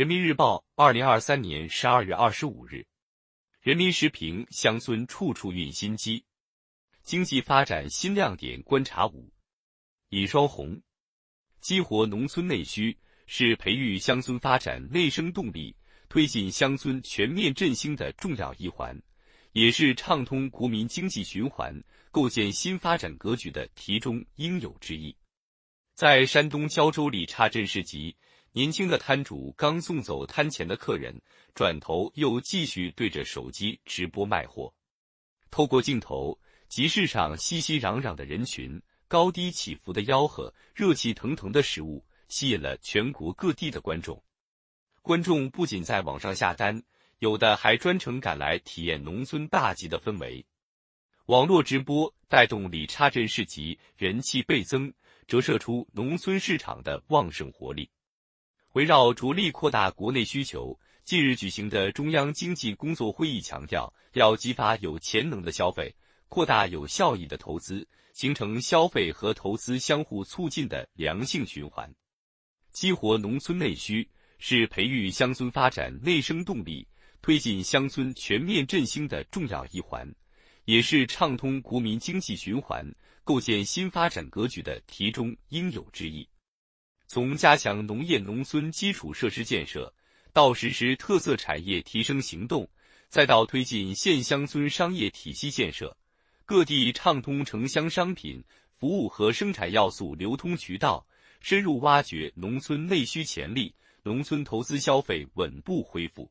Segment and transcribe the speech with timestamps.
[0.00, 2.86] 人民日报，二零二三年十二月二十五日。
[3.60, 6.24] 人民时评：乡村处处蕴心机，
[7.02, 9.30] 经济发展新亮点观察五。
[10.08, 10.80] 尹双红，
[11.60, 15.76] 激活农村内需是培育乡村发展内生动力、
[16.08, 18.98] 推进乡村全面振兴的重要一环，
[19.52, 21.78] 也是畅通国民经济循环、
[22.10, 25.14] 构建新发展格局的题中应有之义。
[25.94, 28.16] 在山东胶州里岔镇市集，
[28.52, 31.14] 年轻的摊主刚送走摊前的客人，
[31.54, 34.74] 转头又继续对着手机直播卖货。
[35.50, 38.80] 透过镜头，集市上熙熙攘攘的人群。
[39.06, 44.22] 高低起伏的吆喝，热气腾腾的食物，吸引了全国各地的观众。
[45.02, 46.80] 观众不仅在网上下单，
[47.18, 50.46] 有的还专程赶来体验农村大集的氛围。
[51.26, 54.94] 网络直播带动里叉镇市集人气倍增，
[55.26, 57.90] 折射出农村市场的旺盛活力。
[58.72, 65.94] 围绕着力扩大国内需求，近日举行的中央经济工作会议强调，要激发有潜能的消费，
[66.28, 67.86] 扩大有效益的投资。
[68.12, 71.90] 形成消费和投资相互促进的良性循环，
[72.70, 74.06] 激活农村内需
[74.38, 76.86] 是培育乡村发展内生动力、
[77.22, 80.12] 推进乡村全面振兴的重要一环，
[80.64, 82.84] 也是畅通国民经济循环、
[83.22, 86.28] 构建新发展格局的题中应有之义。
[87.12, 89.92] 从加强农业农村基础设施建设，
[90.32, 92.70] 到实施特色产业提升行动，
[93.08, 95.96] 再到推进县乡村商业体系建设。
[96.46, 98.40] 各地畅通城乡商品、
[98.78, 101.04] 服务和生产要素流通渠道，
[101.40, 103.74] 深入挖掘农村内需潜力，
[104.04, 106.30] 农村投资消费稳步恢复。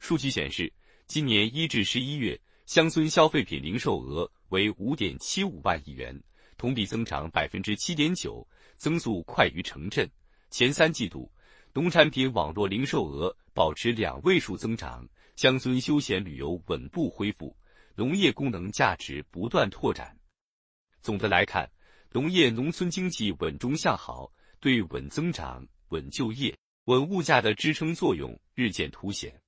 [0.00, 0.72] 数据显示，
[1.06, 2.36] 今年一至十一月，
[2.66, 6.20] 乡村消费品零售额为五点七五万亿元，
[6.64, 8.42] 同比增长百分之七点九，
[8.78, 10.10] 增速快于城镇。
[10.48, 11.30] 前三季度，
[11.74, 17.54] 农产品网络零售额保持两位数增长，乡村休闲旅游稳步恢复。
[17.96, 20.18] 农业功能价值不断拓展。
[21.02, 21.70] 总的来看，
[22.12, 29.38] 农业农村经济稳中向好，对稳增长、稳就业、稳物价的支撑作用日渐凸显。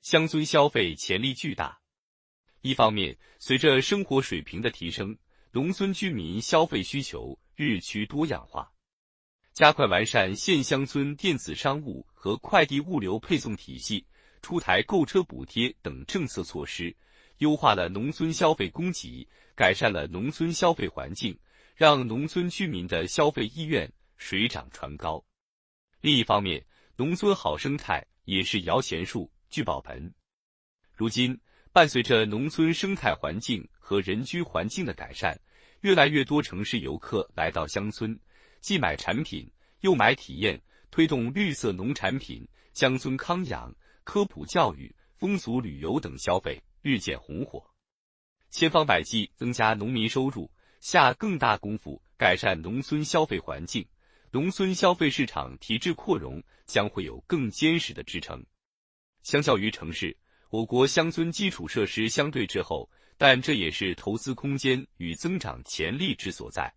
[0.00, 1.78] 乡村消费潜力巨大。
[2.62, 5.14] 一方面，随着生活水平的提升，
[5.50, 8.70] 农村居民消费需求日趋多样化。
[9.54, 14.06] 加快完善县乡村电子商务和快递物流配送体系，
[14.42, 16.94] 出台购车补贴等政策措施。
[17.38, 21.38] 优化了农村消费供给，改善了农村消费环境，
[21.74, 25.24] 让农村居民的消费意愿水涨船高。
[26.00, 26.64] 另一方面，
[26.96, 30.12] 农村好生态也是摇钱树、聚宝盆。
[30.92, 31.40] 如今，
[31.72, 35.40] 伴随着农村生态环境和人居环境的改善，
[35.80, 38.20] 越来越多城市游客来到乡村，
[38.60, 39.50] 既买产品
[39.80, 40.60] 又买体验，
[40.90, 46.62] 推动绿色农产品、乡村康养、科普教育、风俗旅游等消费。
[46.82, 47.64] 日渐红火，
[48.50, 50.50] 千方百计增加农民收入，
[50.80, 53.88] 下更大功夫改善农村消费环境，
[54.30, 58.44] 农村消费市场体制扩容将会有更坚实的支撑。
[59.22, 60.14] 相较于城市，
[60.50, 66.72] 我国乡村基础设施相对滞后，但这也是投资空间与增长潜力之所在。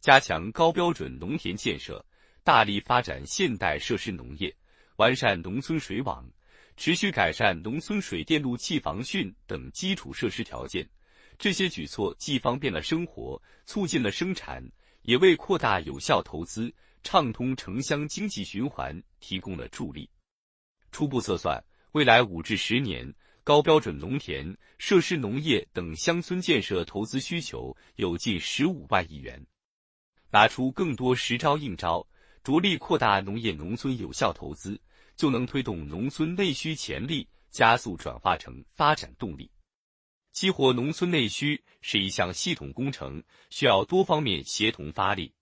[0.00, 2.04] 加强高标准农田建设，
[2.44, 4.54] 大力发展现代设施农业，
[4.96, 6.28] 完善农村水网。
[6.74, 10.88] 持续改善农村水电路气防汛等基础设施条件，
[11.38, 14.66] 这些举措既方便了生活，促进了生产，
[15.02, 20.08] 也为扩大有效投资、畅通城乡经济循环提供了助力。
[20.90, 23.14] 初步测算，未来五至十年，
[23.44, 29.46] 高标准农田、设施农业等乡村建设投资需求有近十五万亿元。
[30.30, 32.06] 拿出更多实招硬招，
[32.42, 34.80] 着力扩大农业农村有效投资。
[35.14, 39.48] 就能推动农村内需潜力加速转化成发展动力。
[40.32, 45.34] 激活农村内需是一项系统工程，需要多方面协同发力。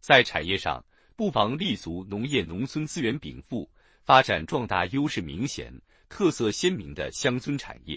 [0.00, 0.82] 在产业上，
[1.14, 3.70] 不妨立足农业农村资源禀赋，
[4.04, 5.72] 发展壮大优势明显、
[6.10, 7.96] 特色鲜明的乡村产业；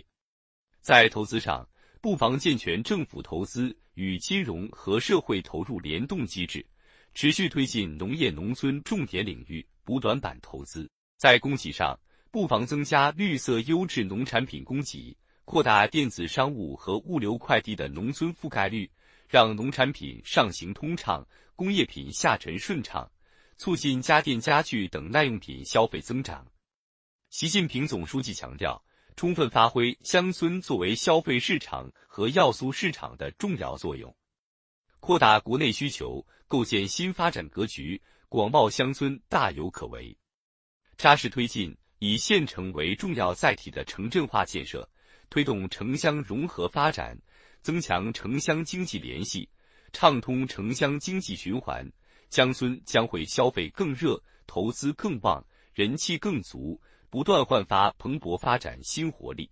[0.79, 1.67] 在投资上，
[1.99, 6.65] 不妨健全政府投资与金融和社会投入联动机制，
[7.13, 10.89] 持续推进农业农村重点领域补短板投资。
[11.17, 11.99] 在供给上，
[12.31, 18.89] 不妨增加绿色优质农产品供给，扩大电子商务和物流快递的农村覆盖率，
[19.27, 23.11] 让农产品上行通畅，工业品下沉顺畅，
[23.57, 26.45] 促进家电家具等耐用品消费增长。
[27.29, 28.81] 习近平总书记强调，
[29.15, 34.15] 充分发挥乡村作为消费市场和要素市场的重要作用，
[34.99, 40.15] 扩大国内需求，构建新发展格局，广袤乡村大有可为。
[40.95, 44.87] 扎实推进以县城为重要载体的城镇化建设，
[45.29, 47.19] 推动城乡融合发展，
[47.61, 49.49] 增强城乡经济联系，
[49.91, 51.91] 畅通城乡经济循环，
[52.29, 56.79] 江村将会消费更热，投资更旺，人气更足，
[57.09, 59.49] 不断焕发蓬勃发展新活力。